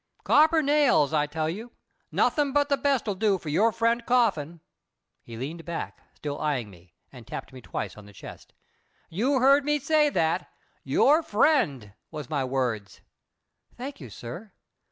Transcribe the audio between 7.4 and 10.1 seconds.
me twice on the chest. "You heard me say